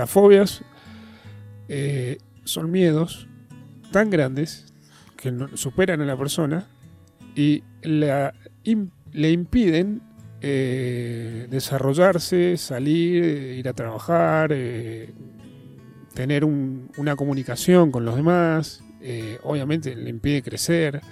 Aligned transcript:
Las 0.00 0.08
fobias 0.08 0.62
eh, 1.68 2.16
son 2.44 2.70
miedos 2.70 3.28
tan 3.92 4.08
grandes 4.08 4.72
que 5.14 5.30
superan 5.52 6.00
a 6.00 6.06
la 6.06 6.16
persona 6.16 6.68
y 7.36 7.62
le 7.82 9.30
impiden 9.30 10.00
eh, 10.40 11.46
desarrollarse, 11.50 12.56
salir, 12.56 13.24
ir 13.58 13.68
a 13.68 13.74
trabajar, 13.74 14.52
eh, 14.54 15.12
tener 16.14 16.46
una 16.46 17.14
comunicación 17.14 17.92
con 17.92 18.06
los 18.06 18.16
demás, 18.16 18.82
obviamente 19.42 19.94
le 19.96 20.08
impide 20.08 20.42
crecer. 20.42 21.02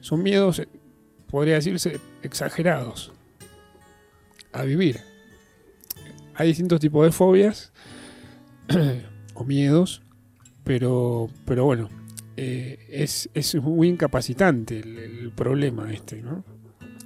Son 0.00 0.20
miedos, 0.20 0.60
podría 1.30 1.54
decirse, 1.54 2.00
exagerados 2.24 3.12
a 4.52 4.64
vivir. 4.64 5.13
Hay 6.34 6.48
distintos 6.48 6.80
tipos 6.80 7.04
de 7.04 7.12
fobias 7.12 7.72
o 9.34 9.44
miedos, 9.44 10.02
pero, 10.64 11.28
pero 11.44 11.64
bueno, 11.64 11.88
eh, 12.36 12.86
es, 12.90 13.30
es, 13.34 13.54
muy 13.56 13.88
incapacitante 13.88 14.80
el, 14.80 15.32
problema 15.34 15.92
este, 15.92 16.22
¿no? 16.22 16.44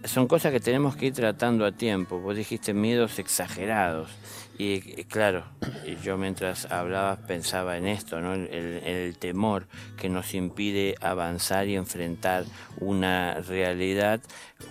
Son 0.09 0.27
cosas 0.27 0.53
que 0.53 0.61
tenemos 0.61 0.97
que 0.97 1.07
ir 1.07 1.13
tratando 1.13 1.67
a 1.67 1.73
tiempo. 1.73 2.19
Vos 2.19 2.35
dijiste 2.35 2.73
miedos 2.73 3.19
exagerados. 3.19 4.09
Y 4.57 4.81
claro, 5.05 5.45
yo 6.03 6.17
mientras 6.17 6.65
hablabas 6.73 7.19
pensaba 7.19 7.77
en 7.77 7.87
esto, 7.87 8.21
¿no? 8.21 8.33
el, 8.33 9.17
temor 9.19 9.67
que 9.99 10.09
nos 10.09 10.35
impide 10.35 10.95
avanzar 11.03 11.69
y 11.69 11.77
enfrentar 11.77 12.45
una 12.81 13.35
realidad 13.35 14.21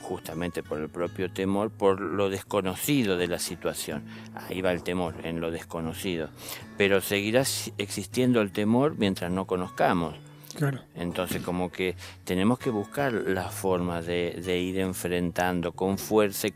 justamente 0.01 0.63
por 0.63 0.79
el 0.79 0.89
propio 0.89 1.31
temor, 1.31 1.69
por 1.69 2.01
lo 2.01 2.31
desconocido 2.31 3.15
de 3.15 3.27
la 3.27 3.39
situación. 3.39 4.03
Ahí 4.33 4.61
va 4.61 4.71
el 4.71 4.81
temor, 4.81 5.13
en 5.23 5.39
lo 5.39 5.51
desconocido. 5.51 6.29
Pero 6.77 6.99
seguirá 6.99 7.43
existiendo 7.77 8.41
el 8.41 8.51
temor 8.51 8.95
mientras 8.97 9.31
no 9.31 9.45
conozcamos. 9.45 10.15
Claro. 10.57 10.81
Entonces 10.95 11.43
como 11.43 11.71
que 11.71 11.95
tenemos 12.23 12.57
que 12.57 12.71
buscar 12.71 13.13
la 13.13 13.49
forma 13.49 14.01
de, 14.01 14.41
de 14.43 14.57
ir 14.57 14.79
enfrentando 14.79 15.73
con 15.73 15.99
fuerza 15.99 16.47
y 16.47 16.51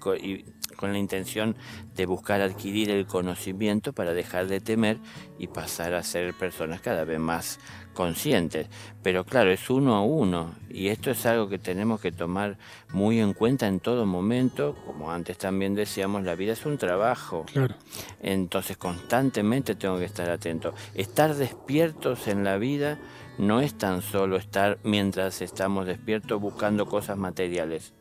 con 0.76 0.92
la 0.92 0.98
intención 0.98 1.56
de 1.96 2.08
buscar 2.08 2.42
adquirir 2.42 2.90
el 2.90 3.06
conocimiento 3.06 3.94
para 3.94 4.14
dejar 4.14 4.48
de 4.48 4.60
temer 4.60 4.98
y 5.38 5.46
pasar 5.46 5.94
a 5.94 6.02
ser 6.02 6.34
personas 6.34 6.82
cada 6.82 7.04
vez 7.06 7.20
más 7.20 7.60
conscientes. 7.94 8.68
Pero 9.04 9.24
claro, 9.24 9.52
es 9.52 9.70
uno 9.70 9.96
a 9.96 10.04
uno 10.04 10.56
y 10.70 10.88
esto 10.88 11.12
es 11.12 11.26
algo 11.28 11.50
que 11.50 11.60
tenemos 11.60 12.02
que 12.02 12.12
tomar 12.12 12.58
muy 12.94 13.20
en 13.20 13.34
cuenta 13.34 13.68
en 13.68 13.80
todo 13.80 14.08
momento. 14.08 14.76
Como 14.86 15.12
antes 15.12 15.38
también 15.38 15.76
decíamos, 15.76 16.24
la 16.24 16.34
vida 16.34 16.54
es 16.54 16.66
un 16.66 16.80
trabajo. 16.80 17.46
Claro. 17.52 17.76
Entonces 18.22 18.78
constantemente 18.78 19.76
tengo 19.76 20.00
que 20.00 20.06
estar 20.06 20.30
atento. 20.32 20.74
Estar 20.96 21.36
despiertos 21.36 22.28
en 22.28 22.44
la 22.44 22.58
vida 22.58 22.98
no 23.42 23.60
es 23.60 23.74
tan 23.76 24.04
solo 24.04 24.38
estar 24.38 24.78
mientras 24.84 25.42
estamos 25.42 25.88
despiertos 25.88 26.40
buscando 26.40 26.86
cosas 26.86 27.18
materiales. 27.18 27.94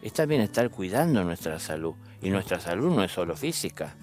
Es 0.00 0.14
también 0.14 0.40
estar 0.40 0.70
cuidando 0.70 1.22
nuestra 1.24 1.58
salud 1.58 1.94
y 2.22 2.30
nuestra 2.30 2.58
salud 2.58 2.96
no 2.96 3.04
es 3.04 3.12
solo 3.12 3.36
física. 3.36 3.94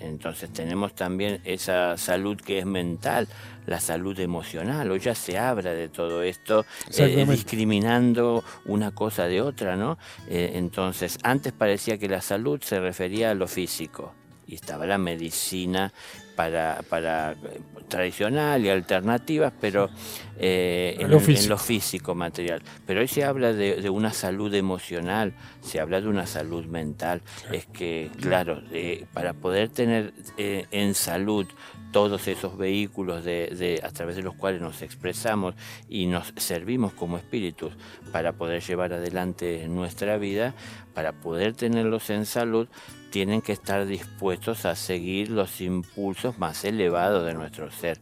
Entonces 0.00 0.50
tenemos 0.50 0.94
también 0.94 1.42
esa 1.44 1.98
salud 1.98 2.38
que 2.38 2.60
es 2.60 2.64
mental, 2.64 3.28
la 3.66 3.78
salud 3.78 4.18
emocional. 4.18 4.90
Hoy 4.90 5.00
ya 5.00 5.14
se 5.14 5.38
habla 5.38 5.72
de 5.74 5.90
todo 5.90 6.22
esto, 6.22 6.64
eh, 6.96 7.26
discriminando 7.28 8.42
una 8.64 8.90
cosa 8.90 9.26
de 9.26 9.42
otra, 9.42 9.76
¿no? 9.76 9.98
Eh, 10.28 10.52
entonces, 10.54 11.18
antes 11.22 11.52
parecía 11.52 11.98
que 11.98 12.08
la 12.08 12.22
salud 12.22 12.58
se 12.62 12.80
refería 12.80 13.32
a 13.32 13.34
lo 13.34 13.46
físico 13.46 14.14
y 14.46 14.54
estaba 14.54 14.86
la 14.86 14.98
medicina 14.98 15.92
para, 16.34 16.80
para 16.88 17.32
eh, 17.32 17.60
tradicional 17.88 18.64
y 18.64 18.68
alternativas, 18.68 19.52
pero 19.60 19.90
eh, 20.38 20.96
en, 20.98 21.10
lo 21.10 21.58
físico 21.58 22.14
material. 22.14 22.62
Pero 22.86 23.00
hoy 23.00 23.08
se 23.08 23.24
habla 23.24 23.52
de, 23.52 23.88
una 23.90 24.12
salud 24.12 24.52
emocional, 24.54 25.34
se 25.60 25.80
habla 25.80 26.00
de 26.00 26.08
una 26.08 26.26
salud 26.26 26.64
mental. 26.66 27.22
Es 27.52 27.66
que, 27.66 28.10
claro, 28.20 28.62
eh, 28.72 29.06
para 29.12 29.32
poder 29.32 29.68
tener 29.68 30.12
en 30.36 30.94
salud 30.94 31.46
todos 31.94 32.26
esos 32.26 32.58
vehículos 32.58 33.24
de, 33.24 33.80
a 33.84 33.90
través 33.90 34.16
de 34.16 34.22
los 34.22 34.34
cuales 34.34 34.60
nos 34.60 34.82
expresamos 34.82 35.54
y 35.88 36.06
nos 36.06 36.32
servimos 36.36 36.92
como 36.92 37.18
espíritus 37.18 37.72
para 38.10 38.32
poder 38.32 38.64
llevar 38.64 38.92
adelante 38.92 39.68
nuestra 39.68 40.16
vida, 40.16 40.54
para 40.92 41.12
poder 41.12 41.54
tenerlos 41.54 42.10
en 42.10 42.26
salud, 42.26 42.66
tienen 43.10 43.42
que 43.42 43.52
estar 43.52 43.86
dispuestos 43.86 44.64
a 44.64 44.74
seguir 44.74 45.30
los 45.30 45.60
impulsos 45.60 46.23
más 46.32 46.64
elevados 46.64 47.24
de 47.26 47.34
nuestro 47.34 47.70
ser 47.70 48.00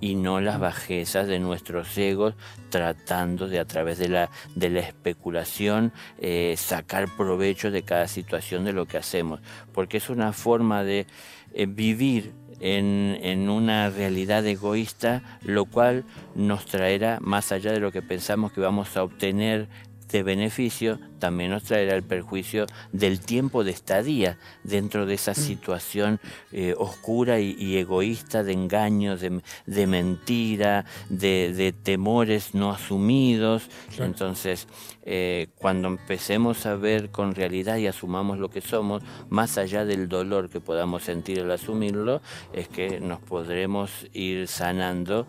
y 0.00 0.14
no 0.16 0.40
las 0.40 0.58
bajezas 0.58 1.26
de 1.26 1.38
nuestros 1.38 1.96
egos 1.96 2.34
tratando 2.70 3.48
de 3.48 3.60
a 3.60 3.64
través 3.64 3.98
de 3.98 4.08
la, 4.08 4.30
de 4.54 4.70
la 4.70 4.80
especulación 4.80 5.92
eh, 6.18 6.54
sacar 6.56 7.08
provecho 7.16 7.70
de 7.70 7.82
cada 7.82 8.08
situación 8.08 8.64
de 8.64 8.72
lo 8.72 8.86
que 8.86 8.98
hacemos, 8.98 9.40
porque 9.72 9.98
es 9.98 10.10
una 10.10 10.32
forma 10.32 10.82
de 10.84 11.06
eh, 11.54 11.66
vivir 11.66 12.32
en, 12.60 13.18
en, 13.22 13.48
una 13.48 13.88
realidad 13.88 14.46
egoísta, 14.46 15.22
lo 15.42 15.64
cual 15.64 16.04
nos 16.34 16.66
traerá, 16.66 17.18
más 17.20 17.52
allá 17.52 17.72
de 17.72 17.80
lo 17.80 17.90
que 17.90 18.02
pensamos 18.02 18.52
que 18.52 18.60
vamos 18.60 18.96
a 18.96 19.02
obtener 19.02 19.68
este 20.10 20.24
beneficio 20.24 20.98
también 21.20 21.52
nos 21.52 21.62
traerá 21.62 21.94
el 21.94 22.02
perjuicio 22.02 22.66
del 22.90 23.20
tiempo 23.20 23.62
de 23.62 23.70
estadía 23.70 24.38
dentro 24.64 25.06
de 25.06 25.14
esa 25.14 25.30
mm. 25.30 25.34
situación 25.36 26.20
eh, 26.50 26.74
oscura 26.76 27.38
y, 27.38 27.76
egoísta 27.76 28.42
de 28.42 28.52
engaños, 28.52 29.20
de, 29.20 29.86
mentira, 29.86 30.84
de, 31.10 31.72
temores 31.84 32.56
no 32.56 32.72
asumidos. 32.72 33.68
Entonces, 34.00 34.66
eh, 35.04 35.46
cuando 35.54 35.86
empecemos 35.86 36.66
a 36.66 36.74
ver 36.74 37.10
con 37.10 37.36
realidad 37.36 37.76
y 37.76 37.86
asumamos 37.86 38.40
lo 38.40 38.50
que 38.50 38.62
somos, 38.62 39.04
más 39.28 39.58
allá 39.58 39.84
del 39.84 40.08
dolor 40.08 40.50
que 40.50 40.60
podamos 40.60 41.04
sentir 41.04 41.38
al 41.38 41.52
asumirlo, 41.52 42.20
es 42.52 42.66
que 42.66 42.98
nos 42.98 43.20
podremos 43.20 44.08
ir 44.12 44.48
sanando 44.48 45.28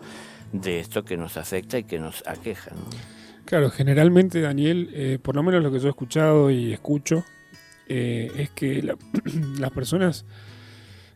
de 0.50 0.80
esto 0.80 1.04
que 1.04 1.16
nos 1.16 1.36
afecta 1.36 1.78
y 1.78 1.84
que 1.84 2.00
nos 2.00 2.26
aqueja. 2.26 2.72
Claro, 3.52 3.68
generalmente, 3.70 4.40
Daniel, 4.40 4.88
eh, 4.94 5.18
por 5.20 5.36
lo 5.36 5.42
menos 5.42 5.62
lo 5.62 5.70
que 5.70 5.78
yo 5.78 5.88
he 5.88 5.90
escuchado 5.90 6.50
y 6.50 6.72
escucho, 6.72 7.22
eh, 7.86 8.32
es 8.38 8.48
que 8.48 8.82
las 9.60 9.70
personas, 9.72 10.24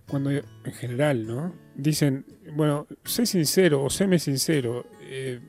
cuando 0.06 0.30
en 0.30 0.44
general, 0.74 1.26
¿no? 1.26 1.54
Dicen, 1.74 2.26
bueno, 2.54 2.88
sé 3.06 3.24
sincero 3.24 3.82
o 3.82 3.88
séme 3.88 4.18
sincero, 4.18 4.84
eh, 5.00 5.40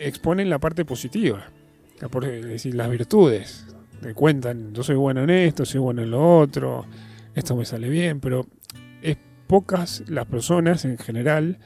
exponen 0.00 0.48
la 0.48 0.58
parte 0.58 0.86
positiva, 0.86 1.50
es 2.00 2.46
decir, 2.46 2.74
las 2.74 2.88
virtudes. 2.88 3.66
Te 4.00 4.14
cuentan, 4.14 4.72
yo 4.72 4.82
soy 4.82 4.96
bueno 4.96 5.22
en 5.22 5.28
esto, 5.28 5.66
soy 5.66 5.80
bueno 5.80 6.00
en 6.00 6.12
lo 6.12 6.38
otro, 6.38 6.86
esto 7.34 7.54
me 7.56 7.66
sale 7.66 7.90
bien, 7.90 8.20
pero 8.20 8.46
es 9.02 9.18
pocas 9.46 10.02
las 10.08 10.24
personas 10.24 10.86
en 10.86 10.96
general 10.96 11.58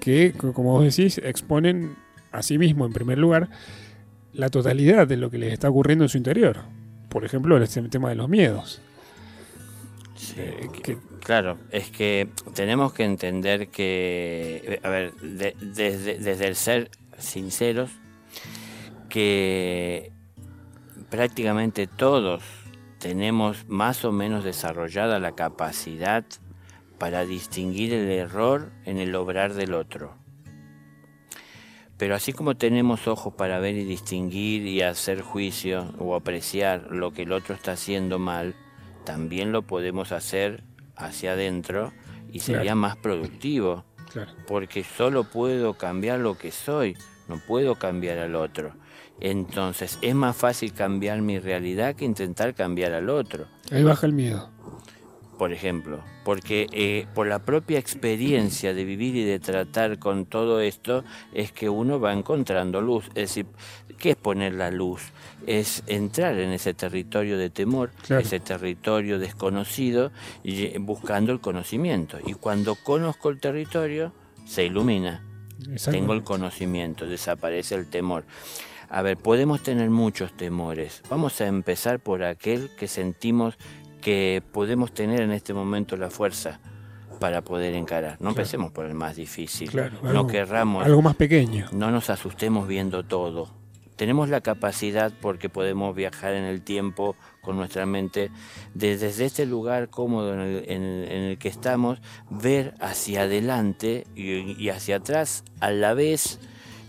que, 0.00 0.32
como 0.32 0.72
vos 0.72 0.84
decís, 0.84 1.20
exponen 1.22 1.96
a 2.32 2.42
sí 2.42 2.56
mismo 2.56 2.86
en 2.86 2.94
primer 2.94 3.18
lugar 3.18 3.50
la 4.32 4.48
totalidad 4.48 5.06
de 5.06 5.16
lo 5.16 5.30
que 5.30 5.38
les 5.38 5.52
está 5.52 5.68
ocurriendo 5.68 6.04
en 6.04 6.08
su 6.08 6.18
interior. 6.18 6.58
Por 7.08 7.24
ejemplo, 7.24 7.56
el 7.56 7.62
este 7.62 7.82
tema 7.82 8.08
de 8.10 8.14
los 8.14 8.28
miedos. 8.28 8.80
Eh, 10.36 10.68
claro, 11.20 11.58
es 11.70 11.90
que 11.90 12.28
tenemos 12.54 12.92
que 12.92 13.04
entender 13.04 13.68
que, 13.68 14.80
a 14.82 14.88
ver, 14.88 15.14
desde, 15.14 16.18
desde 16.18 16.46
el 16.46 16.54
ser 16.54 16.90
sinceros, 17.18 17.90
que 19.08 20.12
prácticamente 21.08 21.86
todos 21.86 22.42
tenemos 22.98 23.66
más 23.66 24.04
o 24.04 24.12
menos 24.12 24.44
desarrollada 24.44 25.18
la 25.18 25.32
capacidad 25.32 26.24
para 26.98 27.24
distinguir 27.24 27.94
el 27.94 28.10
error 28.10 28.70
en 28.84 28.98
el 28.98 29.14
obrar 29.14 29.54
del 29.54 29.74
otro. 29.74 30.19
Pero 32.00 32.14
así 32.14 32.32
como 32.32 32.56
tenemos 32.56 33.06
ojos 33.06 33.34
para 33.34 33.58
ver 33.58 33.74
y 33.74 33.84
distinguir 33.84 34.66
y 34.66 34.80
hacer 34.80 35.20
juicio 35.20 35.92
o 35.98 36.14
apreciar 36.14 36.86
lo 36.90 37.12
que 37.12 37.24
el 37.24 37.32
otro 37.32 37.54
está 37.54 37.72
haciendo 37.72 38.18
mal, 38.18 38.54
también 39.04 39.52
lo 39.52 39.60
podemos 39.60 40.10
hacer 40.10 40.64
hacia 40.96 41.32
adentro 41.32 41.92
y 42.32 42.40
sería 42.40 42.74
más 42.74 42.96
productivo. 42.96 43.84
Porque 44.46 44.82
solo 44.82 45.24
puedo 45.24 45.74
cambiar 45.74 46.20
lo 46.20 46.38
que 46.38 46.52
soy, 46.52 46.96
no 47.28 47.38
puedo 47.46 47.74
cambiar 47.74 48.16
al 48.16 48.34
otro. 48.34 48.72
Entonces 49.20 49.98
es 50.00 50.14
más 50.14 50.34
fácil 50.34 50.72
cambiar 50.72 51.20
mi 51.20 51.38
realidad 51.38 51.96
que 51.96 52.06
intentar 52.06 52.54
cambiar 52.54 52.92
al 52.92 53.10
otro. 53.10 53.46
Ahí 53.70 53.84
baja 53.84 54.06
el 54.06 54.14
miedo. 54.14 54.48
Por 55.40 55.54
ejemplo, 55.54 56.04
porque 56.22 56.66
eh, 56.70 57.06
por 57.14 57.26
la 57.26 57.38
propia 57.38 57.78
experiencia 57.78 58.74
de 58.74 58.84
vivir 58.84 59.16
y 59.16 59.24
de 59.24 59.38
tratar 59.38 59.98
con 59.98 60.26
todo 60.26 60.60
esto 60.60 61.02
es 61.32 61.50
que 61.50 61.70
uno 61.70 61.98
va 61.98 62.12
encontrando 62.12 62.82
luz. 62.82 63.06
Es 63.14 63.30
decir, 63.30 63.46
¿qué 63.96 64.10
es 64.10 64.16
poner 64.16 64.52
la 64.52 64.70
luz? 64.70 65.00
Es 65.46 65.82
entrar 65.86 66.38
en 66.38 66.50
ese 66.50 66.74
territorio 66.74 67.38
de 67.38 67.48
temor, 67.48 67.90
ese 68.10 68.38
territorio 68.38 69.18
desconocido, 69.18 70.12
y 70.42 70.76
buscando 70.76 71.32
el 71.32 71.40
conocimiento. 71.40 72.18
Y 72.26 72.34
cuando 72.34 72.74
conozco 72.74 73.30
el 73.30 73.40
territorio, 73.40 74.12
se 74.44 74.66
ilumina. 74.66 75.24
Tengo 75.90 76.12
el 76.12 76.22
conocimiento, 76.22 77.06
desaparece 77.06 77.76
el 77.76 77.88
temor. 77.88 78.26
A 78.90 79.00
ver, 79.00 79.16
podemos 79.16 79.62
tener 79.62 79.88
muchos 79.88 80.36
temores. 80.36 81.00
Vamos 81.08 81.40
a 81.40 81.46
empezar 81.46 81.98
por 81.98 82.24
aquel 82.24 82.68
que 82.76 82.88
sentimos 82.88 83.56
que 84.00 84.42
podemos 84.52 84.92
tener 84.92 85.20
en 85.20 85.32
este 85.32 85.54
momento 85.54 85.96
la 85.96 86.10
fuerza 86.10 86.60
para 87.20 87.42
poder 87.42 87.74
encarar. 87.74 88.16
No 88.20 88.30
empecemos 88.30 88.72
por 88.72 88.86
el 88.86 88.94
más 88.94 89.16
difícil. 89.16 89.70
no 90.02 90.26
querramos. 90.26 90.84
Algo 90.84 91.02
más 91.02 91.16
pequeño. 91.16 91.66
No 91.72 91.90
nos 91.90 92.10
asustemos 92.10 92.66
viendo 92.66 93.04
todo. 93.04 93.48
Tenemos 93.96 94.30
la 94.30 94.40
capacidad, 94.40 95.12
porque 95.20 95.50
podemos 95.50 95.94
viajar 95.94 96.32
en 96.32 96.44
el 96.44 96.62
tiempo 96.62 97.16
con 97.42 97.56
nuestra 97.56 97.84
mente, 97.84 98.30
desde 98.72 99.26
este 99.26 99.44
lugar 99.44 99.90
cómodo 99.90 100.32
en 100.32 100.80
el, 100.80 101.36
que 101.38 101.48
estamos, 101.48 102.00
ver 102.30 102.74
hacia 102.80 103.22
adelante 103.22 104.06
y 104.16 104.70
hacia 104.70 104.96
atrás 104.96 105.44
a 105.60 105.70
la 105.70 105.92
vez 105.92 106.40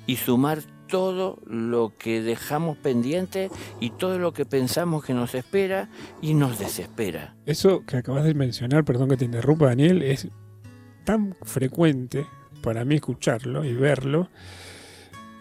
y 0.08 0.16
sumar 0.16 0.60
todo 0.92 1.40
lo 1.48 1.94
que 1.98 2.22
dejamos 2.22 2.78
pendiente 2.78 3.50
y 3.80 3.92
todo 3.92 4.20
lo 4.20 4.34
que 4.34 4.46
pensamos 4.46 5.04
que 5.04 5.14
nos 5.14 5.34
espera 5.34 5.90
y 6.22 6.34
nos 6.34 6.60
desespera. 6.60 7.34
Eso 7.46 7.86
que 7.86 7.98
acabas 7.98 8.26
de 8.26 8.34
mencionar, 8.34 8.84
perdón 8.84 9.10
que 9.10 9.18
te 9.18 9.26
interrumpa 9.26 9.68
Daniel, 9.68 10.04
es 10.04 10.28
tan 11.06 11.36
frecuente 11.44 12.26
para 12.62 12.84
mí 12.84 12.96
escucharlo 12.96 13.64
y 13.64 13.74
verlo 13.74 14.30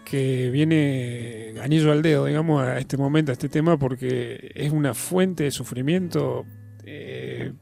que 0.05 0.49
viene 0.49 1.55
anillo 1.61 1.91
al 1.91 2.01
dedo, 2.01 2.25
digamos, 2.25 2.63
a 2.63 2.79
este 2.79 2.97
momento, 2.97 3.31
a 3.31 3.33
este 3.33 3.49
tema, 3.49 3.77
porque 3.77 4.51
es 4.55 4.71
una 4.71 4.93
fuente 4.93 5.43
de 5.43 5.51
sufrimiento 5.51 6.45
eh, 6.85 7.53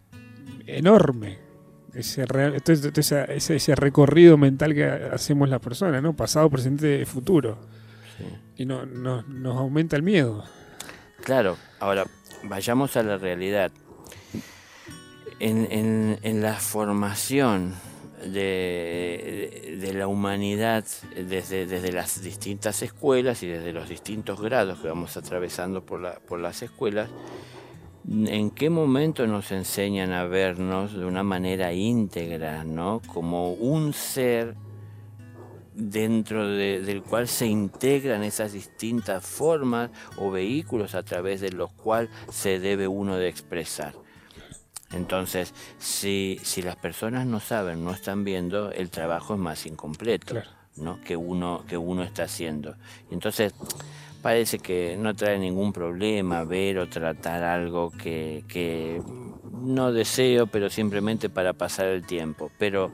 enorme. 0.65 1.37
Ese, 1.93 2.23
ese, 2.95 3.55
ese, 3.55 3.75
recorrido 3.75 4.37
mental 4.37 4.75
que 4.75 4.85
hacemos 4.85 5.49
las 5.49 5.59
personas, 5.59 6.03
¿no? 6.03 6.15
Pasado, 6.15 6.47
presente, 6.49 7.03
futuro 7.07 7.57
y 8.55 8.65
no, 8.65 8.85
nos 8.85 9.57
aumenta 9.57 9.95
el 9.95 10.03
miedo. 10.03 10.43
Claro, 11.23 11.57
ahora 11.79 12.05
vayamos 12.43 12.95
a 12.97 13.03
la 13.03 13.17
realidad. 13.17 13.71
En, 15.39 16.41
la 16.41 16.55
formación 16.55 17.73
de, 18.25 19.93
la 19.95 20.07
humanidad 20.07 20.83
desde, 21.15 21.65
desde, 21.65 21.91
las 21.93 22.21
distintas 22.21 22.81
escuelas 22.81 23.41
y 23.43 23.47
desde 23.47 23.71
los 23.71 23.87
distintos 23.87 24.41
grados 24.41 24.79
que 24.79 24.89
vamos 24.89 25.15
atravesando 25.15 25.85
por, 25.85 26.01
la, 26.01 26.19
por 26.19 26.39
las 26.39 26.61
escuelas, 26.61 27.09
¿en 28.09 28.51
qué 28.51 28.69
momento 28.69 29.27
nos 29.27 29.51
enseñan 29.51 30.11
a 30.11 30.25
vernos 30.25 30.93
de 30.93 31.05
una 31.05 31.23
manera 31.23 31.71
íntegra, 31.71 32.65
¿no? 32.65 33.01
como 33.13 33.53
un 33.53 33.93
ser 33.93 34.55
dentro 35.79 36.47
del 36.47 37.01
cual 37.01 37.27
se 37.27 37.47
integran 37.47 38.23
esas 38.23 38.51
distintas 38.51 39.25
formas 39.25 39.89
o 40.17 40.29
vehículos 40.29 40.93
a 40.93 41.03
través 41.03 41.41
de 41.41 41.51
los 41.51 41.71
cuales 41.71 42.11
se 42.29 42.59
debe 42.59 42.87
uno 42.87 43.15
de 43.15 43.29
expresar. 43.29 43.93
Entonces, 44.91 45.53
si, 45.77 46.39
si 46.43 46.61
las 46.61 46.75
personas 46.75 47.25
no 47.25 47.39
saben, 47.39 47.83
no 47.83 47.91
están 47.91 48.23
viendo, 48.23 48.71
el 48.71 48.89
trabajo 48.89 49.35
es 49.35 49.39
más 49.39 49.65
incompleto 49.65 50.35
¿no? 50.75 50.99
que, 51.01 51.15
uno, 51.15 51.63
que 51.67 51.77
uno 51.77 52.03
está 52.03 52.23
haciendo. 52.23 52.75
Entonces, 53.11 53.53
parece 54.21 54.59
que 54.59 54.97
no 54.97 55.15
trae 55.15 55.37
ningún 55.37 55.71
problema 55.71 56.43
ver 56.43 56.79
o 56.79 56.89
tratar 56.89 57.43
algo 57.43 57.91
que, 57.91 58.43
que 58.47 59.01
no 59.61 59.93
deseo, 59.93 60.47
pero 60.47 60.69
simplemente 60.69 61.29
para 61.29 61.53
pasar 61.53 61.85
el 61.87 62.05
tiempo. 62.05 62.51
Pero 62.57 62.91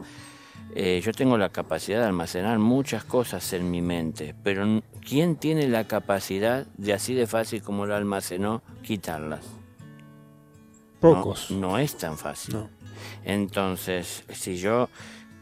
eh, 0.74 1.02
yo 1.04 1.12
tengo 1.14 1.38
la 1.38 1.50
capacidad 1.50 2.00
de 2.00 2.06
almacenar 2.06 2.60
muchas 2.60 3.04
cosas 3.04 3.54
en 3.54 3.70
mi 3.70 3.82
mente, 3.82 4.36
pero 4.44 4.82
¿quién 5.08 5.36
tiene 5.36 5.68
la 5.68 5.86
capacidad 5.86 6.66
de 6.78 6.94
así 6.94 7.14
de 7.14 7.28
fácil 7.28 7.62
como 7.62 7.86
lo 7.86 7.96
almacenó 7.96 8.62
quitarlas? 8.84 9.46
Pocos. 11.00 11.52
No, 11.52 11.78
es 11.78 11.98
tan 11.98 12.18
fácil. 12.18 12.56
Entonces, 13.24 14.24
si 14.30 14.58
yo 14.58 14.90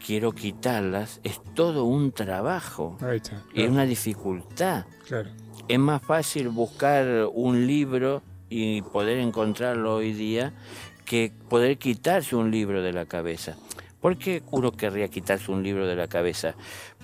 quiero 0.06 0.34
quitarlas, 0.34 1.20
es 1.24 1.42
todo 1.54 1.86
un 1.86 2.12
trabajo. 2.12 2.98
Es 3.54 3.70
una 3.70 3.86
dificultad. 3.86 4.86
Es 5.68 5.80
más 5.80 6.02
fácil 6.02 6.50
buscar 6.50 7.30
un 7.34 7.66
libro 7.66 8.22
y 8.50 8.82
poder 8.82 9.20
encontrarlo 9.20 9.96
hoy 9.96 10.14
día 10.14 10.54
que 11.06 11.32
poder 11.50 11.78
quitarse 11.78 12.36
un 12.36 12.52
libro 12.52 12.82
de 12.82 12.94
la 12.94 13.06
cabeza. 13.06 13.56
¿Por 14.04 14.18
qué 14.18 14.44
uno 14.52 14.74
querría 14.74 15.08
quitarse 15.08 15.50
un 15.50 15.64
libro 15.64 15.88
de 15.88 15.96
la 15.96 16.10
cabeza? 16.10 16.56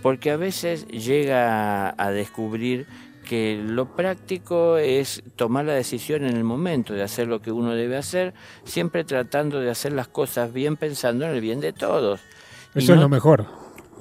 Porque 0.01 0.31
a 0.31 0.35
veces 0.35 0.85
llega 0.89 1.95
a 1.97 2.11
descubrir 2.11 2.87
que 3.25 3.57
lo 3.65 3.95
práctico 3.95 4.75
es 4.75 5.23
tomar 5.37 5.63
la 5.63 5.75
decisión 5.75 6.25
en 6.25 6.35
el 6.35 6.43
momento 6.43 6.93
de 6.93 7.01
hacer 7.01 7.29
lo 7.29 7.41
que 7.41 7.53
uno 7.53 7.73
debe 7.73 7.95
hacer, 7.95 8.33
siempre 8.65 9.05
tratando 9.05 9.61
de 9.61 9.69
hacer 9.69 9.93
las 9.93 10.09
cosas 10.09 10.51
bien 10.51 10.75
pensando 10.75 11.23
en 11.23 11.31
el 11.31 11.39
bien 11.39 11.61
de 11.61 11.71
todos. 11.71 12.19
Eso 12.75 12.95
es 12.95 12.99
lo 12.99 13.07
mejor. 13.07 13.45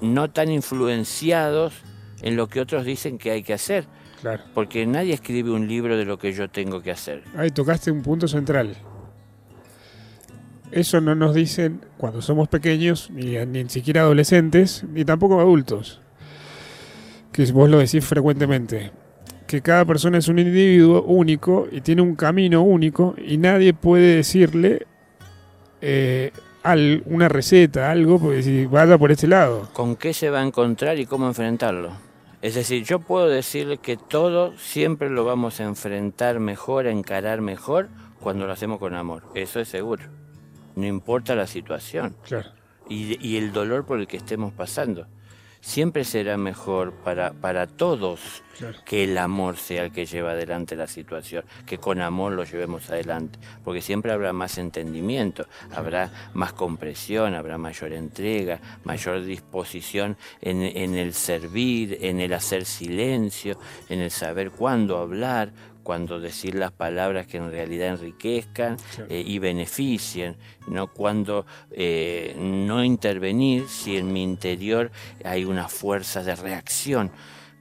No 0.01 0.33
tan 0.33 0.51
influenciados 0.51 1.75
en 2.21 2.35
lo 2.35 2.49
que 2.49 2.61
otros 2.61 2.85
dicen 2.85 3.17
que 3.19 3.31
hay 3.31 3.45
que 3.45 3.53
hacer. 3.53 3.87
Claro. 4.21 4.43
Porque 4.55 4.85
nadie 4.87 5.15
escribe 5.15 5.53
un 5.53 5.69
libro 5.69 5.97
de 5.97 6.05
lo 6.05 6.19
que 6.19 6.33
yo 6.33 6.51
tengo 6.51 6.83
que 6.83 6.91
hacer. 6.91 7.23
Ahí 7.37 7.53
tocaste 7.53 7.93
un 7.93 8.03
punto 8.03 8.27
central. 8.27 8.77
Eso 10.71 11.01
no 11.01 11.15
nos 11.15 11.35
dicen 11.35 11.81
cuando 11.97 12.21
somos 12.21 12.49
pequeños, 12.49 13.11
ni, 13.11 13.37
ni 13.47 13.69
siquiera 13.69 14.03
adolescentes, 14.03 14.85
ni 14.93 15.05
tampoco 15.05 15.41
adultos. 15.41 16.01
Que 17.33 17.51
vos 17.53 17.71
lo 17.71 17.79
decís 17.79 18.05
frecuentemente. 18.05 18.93
Que 19.47 19.63
cada 19.63 19.85
persona 19.87 20.19
es 20.19 20.29
un 20.29 20.39
individuo 20.39 21.03
único 21.03 21.69
y 21.71 21.81
tiene 21.81 22.03
un 22.03 22.17
camino 22.17 22.63
único 22.63 23.15
y 23.17 23.39
nadie 23.39 23.73
puede 23.73 24.17
decirle 24.17 24.87
eh, 25.81 26.33
una 27.07 27.31
receta, 27.31 27.91
algo, 27.91 28.19
porque 28.19 28.43
si 28.43 28.67
vaya 28.67 28.99
por 28.99 29.11
este 29.11 29.27
lado. 29.27 29.71
¿Con 29.73 29.97
qué 29.97 30.13
se 30.13 30.29
va 30.29 30.41
a 30.41 30.47
encontrar 30.47 30.99
y 30.99 31.07
cómo 31.07 31.27
enfrentarlo? 31.27 31.93
Es 32.43 32.57
decir, 32.57 32.85
yo 32.85 33.01
puedo 33.01 33.27
decirle 33.27 33.79
que 33.79 33.97
todo 33.97 34.53
siempre 34.59 35.09
lo 35.09 35.25
vamos 35.25 35.61
a 35.61 35.65
enfrentar 35.65 36.41
mejor, 36.41 36.87
a 36.87 36.91
encarar 36.91 37.41
mejor 37.41 37.89
cuando 38.21 38.47
lo 38.47 38.53
hacemos 38.53 38.79
con 38.79 38.95
amor. 38.95 39.23
Eso 39.35 39.61
es 39.61 39.69
seguro 39.69 40.18
no 40.79 40.87
importa 40.87 41.35
la 41.35 41.47
situación. 41.47 42.17
Y, 42.89 43.37
el 43.37 43.53
dolor 43.53 43.85
por 43.85 43.99
el 43.99 44.07
que 44.07 44.17
estemos 44.17 44.53
pasando. 44.53 45.07
Siempre 45.61 46.05
será 46.05 46.37
mejor 46.37 46.93
para, 47.05 47.33
para 47.33 47.67
todos 47.67 48.45
que 48.87 49.05
el 49.05 49.19
amor 49.19 49.57
sea 49.57 49.85
el 49.85 49.93
que 49.93 50.07
lleva 50.07 50.31
adelante 50.31 50.77
la 50.77 50.87
situación, 50.87 51.45
que 51.67 51.79
con 51.79 52.01
amor 52.01 52.33
lo 52.33 52.45
llevemos 52.45 52.89
adelante, 52.91 53.41
porque 53.65 53.83
siempre 53.83 54.13
habrá 54.13 54.33
más 54.33 54.57
entendimiento, 54.57 55.47
habrá 55.73 56.31
más 56.33 56.53
compresión, 56.53 57.35
habrá 57.35 57.59
mayor 57.59 57.93
entrega, 57.93 58.61
mayor 58.85 59.25
disposición 59.25 60.17
en, 60.41 60.63
en 60.63 60.95
el 60.95 61.13
servir, 61.13 61.99
en 62.03 62.21
el 62.21 62.33
hacer 62.33 62.65
silencio, 62.65 63.59
en 63.89 63.99
el 63.99 64.13
saber 64.13 64.53
cuándo 64.53 64.97
hablar, 64.97 65.53
cuando 65.89 66.21
decir 66.21 66.55
las 66.55 66.71
palabras 66.71 67.27
que 67.27 67.39
en 67.39 67.51
realidad 67.51 67.89
enriquezcan 67.95 68.77
eh, 69.09 69.25
y 69.27 69.39
beneficien, 69.39 70.37
no 70.67 70.89
cuando 70.89 71.47
eh, 71.71 72.37
no 72.39 72.85
intervenir 72.85 73.67
si 73.71 73.97
en 73.97 74.13
mi 74.13 74.23
interior 74.23 74.91
hay 75.25 75.47
una 75.47 75.67
fuerza 75.67 76.23
de 76.23 76.37
reacción 76.37 77.11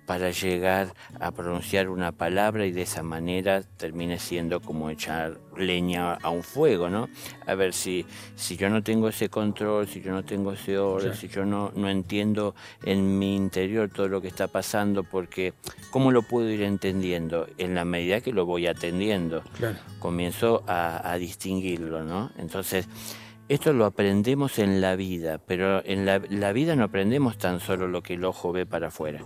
para 0.07 0.31
llegar 0.31 0.93
a 1.19 1.31
pronunciar 1.31 1.89
una 1.89 2.13
palabra 2.13 2.65
y 2.65 2.71
de 2.71 2.83
esa 2.83 3.03
manera 3.03 3.61
termine 3.61 4.19
siendo 4.19 4.61
como 4.61 4.89
echar 4.89 5.37
leña 5.57 6.13
a 6.13 6.29
un 6.29 6.43
fuego, 6.43 6.89
¿no? 6.89 7.09
A 7.45 7.55
ver 7.55 7.73
si, 7.73 8.05
si 8.35 8.55
yo 8.55 8.69
no 8.69 8.81
tengo 8.81 9.09
ese 9.09 9.27
control, 9.27 9.85
si 9.85 10.01
yo 10.01 10.13
no 10.13 10.23
tengo 10.23 10.53
ese 10.53 10.77
orden, 10.77 11.13
si 11.13 11.27
yo 11.27 11.45
no, 11.45 11.73
no 11.75 11.89
entiendo 11.89 12.55
en 12.83 13.19
mi 13.19 13.35
interior 13.35 13.89
todo 13.89 14.07
lo 14.07 14.21
que 14.21 14.29
está 14.29 14.47
pasando, 14.47 15.03
porque 15.03 15.53
¿cómo 15.91 16.11
lo 16.11 16.21
puedo 16.21 16.49
ir 16.49 16.63
entendiendo? 16.63 17.45
En 17.57 17.75
la 17.75 17.83
medida 17.83 18.21
que 18.21 18.31
lo 18.31 18.45
voy 18.45 18.65
atendiendo, 18.65 19.43
comienzo 19.99 20.63
a, 20.67 21.11
a 21.11 21.17
distinguirlo, 21.17 22.05
¿no? 22.05 22.31
Entonces, 22.37 22.87
esto 23.49 23.73
lo 23.73 23.85
aprendemos 23.85 24.57
en 24.57 24.79
la 24.79 24.95
vida, 24.95 25.37
pero 25.37 25.83
en 25.85 26.05
la, 26.05 26.21
la 26.29 26.53
vida 26.53 26.77
no 26.77 26.85
aprendemos 26.85 27.37
tan 27.37 27.59
solo 27.59 27.89
lo 27.89 28.03
que 28.03 28.13
el 28.13 28.23
ojo 28.23 28.53
ve 28.53 28.65
para 28.65 28.87
afuera. 28.87 29.21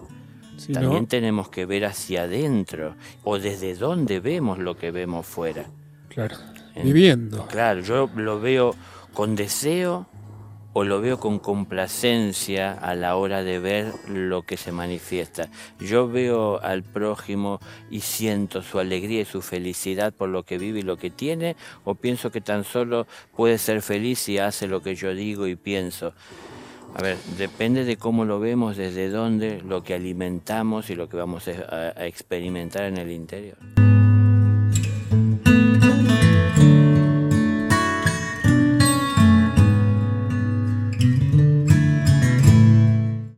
También 0.72 1.08
tenemos 1.08 1.50
que 1.50 1.66
ver 1.66 1.86
hacia 1.86 2.24
adentro 2.24 2.96
o 3.24 3.40
desde 3.40 3.76
dónde 3.76 4.20
vemos 4.20 4.60
lo 4.60 4.78
que 4.78 4.92
vemos 4.92 5.26
fuera. 5.26 5.66
Claro, 6.10 6.38
viviendo. 6.76 7.48
Claro, 7.48 7.82
yo 7.82 8.10
lo 8.16 8.40
veo 8.40 8.76
con 9.14 9.36
deseo 9.36 10.08
o 10.74 10.84
lo 10.84 11.02
veo 11.02 11.20
con 11.20 11.40
complacencia 11.40 12.74
a 12.74 12.96
la 12.96 13.16
hora 13.16 13.44
de 13.44 13.60
ver 13.60 13.94
lo 14.08 14.44
que 14.44 14.58
se 14.58 14.72
manifiesta. 14.72 15.50
Yo 15.80 16.08
veo 16.08 16.62
al 16.62 16.84
prójimo 16.84 17.60
y 17.90 18.02
siento 18.02 18.62
su 18.62 18.80
alegría 18.80 19.22
y 19.22 19.26
su 19.26 19.42
felicidad 19.42 20.14
por 20.14 20.30
lo 20.30 20.44
que 20.44 20.58
vive 20.58 20.80
y 20.80 20.84
lo 20.84 20.98
que 20.98 21.10
tiene, 21.10 21.56
o 21.84 21.96
pienso 21.96 22.32
que 22.32 22.42
tan 22.42 22.64
solo 22.64 23.06
puede 23.36 23.58
ser 23.58 23.82
feliz 23.82 24.20
si 24.20 24.38
hace 24.38 24.68
lo 24.68 24.82
que 24.82 24.96
yo 24.96 25.14
digo 25.14 25.48
y 25.48 25.56
pienso. 25.56 26.14
A 26.94 27.02
ver, 27.02 27.18
depende 27.38 27.86
de 27.86 27.98
cómo 27.98 28.26
lo 28.26 28.40
vemos, 28.40 28.78
desde 28.78 29.10
dónde, 29.10 29.62
lo 29.62 29.84
que 29.84 29.94
alimentamos 29.94 30.90
y 30.90 30.96
lo 30.96 31.08
que 31.08 31.18
vamos 31.18 31.48
a, 31.48 32.06
experimentar 32.06 32.84
en 32.84 32.98
el 32.98 33.12
interior. 33.12 33.58